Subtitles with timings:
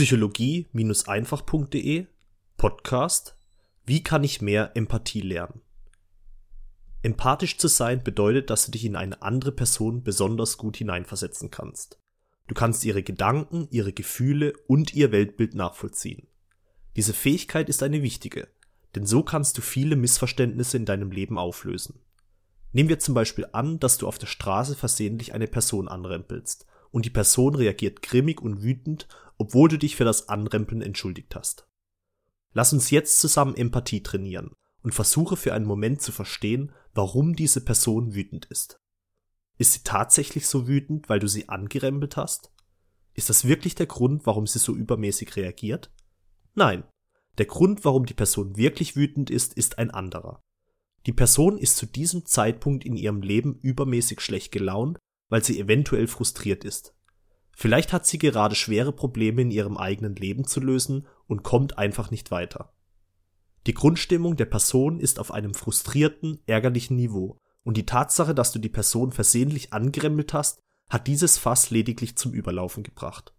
[0.00, 2.06] Psychologie-einfach.de
[2.56, 3.36] Podcast
[3.84, 5.60] Wie kann ich mehr Empathie lernen?
[7.02, 11.98] Empathisch zu sein bedeutet, dass du dich in eine andere Person besonders gut hineinversetzen kannst.
[12.48, 16.28] Du kannst ihre Gedanken, ihre Gefühle und ihr Weltbild nachvollziehen.
[16.96, 18.48] Diese Fähigkeit ist eine wichtige,
[18.94, 22.00] denn so kannst du viele Missverständnisse in deinem Leben auflösen.
[22.72, 27.04] Nehmen wir zum Beispiel an, dass du auf der Straße versehentlich eine Person anrempelst und
[27.04, 31.66] die Person reagiert grimmig und wütend, obwohl du dich für das Anrempeln entschuldigt hast.
[32.52, 34.52] Lass uns jetzt zusammen Empathie trainieren
[34.82, 38.80] und versuche für einen Moment zu verstehen, warum diese Person wütend ist.
[39.58, 42.50] Ist sie tatsächlich so wütend, weil du sie angerempelt hast?
[43.14, 45.92] Ist das wirklich der Grund, warum sie so übermäßig reagiert?
[46.54, 46.84] Nein.
[47.38, 50.40] Der Grund, warum die Person wirklich wütend ist, ist ein anderer.
[51.06, 54.98] Die Person ist zu diesem Zeitpunkt in ihrem Leben übermäßig schlecht gelaunt,
[55.30, 56.94] weil sie eventuell frustriert ist.
[57.56, 62.10] Vielleicht hat sie gerade schwere Probleme in ihrem eigenen Leben zu lösen und kommt einfach
[62.10, 62.74] nicht weiter.
[63.66, 68.58] Die Grundstimmung der Person ist auf einem frustrierten, ärgerlichen Niveau und die Tatsache, dass du
[68.58, 73.34] die Person versehentlich angerempelt hast, hat dieses Fass lediglich zum Überlaufen gebracht.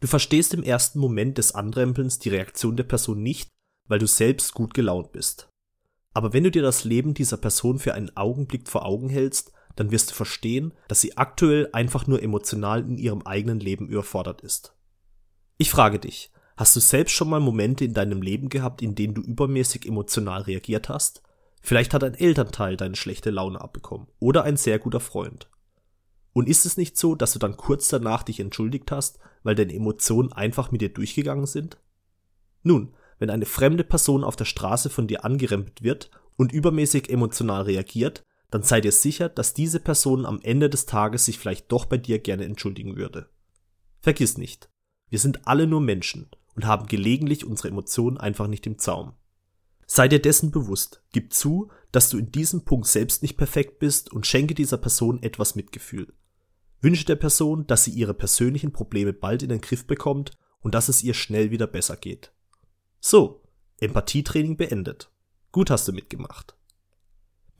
[0.00, 3.48] Du verstehst im ersten Moment des Anrempelns die Reaktion der Person nicht,
[3.88, 5.48] weil du selbst gut gelaunt bist.
[6.12, 9.90] Aber wenn du dir das Leben dieser Person für einen Augenblick vor Augen hältst, dann
[9.90, 14.74] wirst du verstehen, dass sie aktuell einfach nur emotional in ihrem eigenen Leben überfordert ist.
[15.58, 19.14] Ich frage dich, hast du selbst schon mal Momente in deinem Leben gehabt, in denen
[19.14, 21.22] du übermäßig emotional reagiert hast?
[21.60, 25.48] Vielleicht hat ein Elternteil deine schlechte Laune abbekommen oder ein sehr guter Freund.
[26.32, 29.74] Und ist es nicht so, dass du dann kurz danach dich entschuldigt hast, weil deine
[29.74, 31.78] Emotionen einfach mit dir durchgegangen sind?
[32.62, 37.62] Nun, wenn eine fremde Person auf der Straße von dir angerempelt wird und übermäßig emotional
[37.62, 41.86] reagiert, dann sei dir sicher, dass diese Person am Ende des Tages sich vielleicht doch
[41.86, 43.30] bei dir gerne entschuldigen würde.
[44.00, 44.68] Vergiss nicht,
[45.08, 49.14] wir sind alle nur Menschen und haben gelegentlich unsere Emotionen einfach nicht im Zaum.
[49.86, 54.12] Sei dir dessen bewusst, gib zu, dass du in diesem Punkt selbst nicht perfekt bist
[54.12, 56.12] und schenke dieser Person etwas Mitgefühl.
[56.82, 60.90] Wünsche der Person, dass sie ihre persönlichen Probleme bald in den Griff bekommt und dass
[60.90, 62.32] es ihr schnell wieder besser geht.
[63.00, 63.44] So,
[63.80, 65.10] Empathietraining beendet.
[65.52, 66.54] Gut hast du mitgemacht.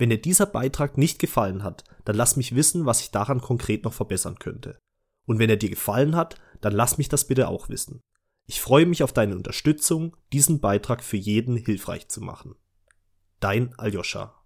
[0.03, 3.85] Wenn dir dieser Beitrag nicht gefallen hat, dann lass mich wissen, was ich daran konkret
[3.85, 4.81] noch verbessern könnte.
[5.29, 8.01] Und wenn er dir gefallen hat, dann lass mich das bitte auch wissen.
[8.49, 12.57] Ich freue mich auf deine Unterstützung, diesen Beitrag für jeden hilfreich zu machen.
[13.39, 14.42] Dein Aljoscha.